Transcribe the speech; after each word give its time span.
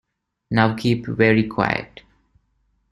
Now 0.49 0.73
keep 0.75 1.05
very 1.05 1.47
quiet. 1.47 2.01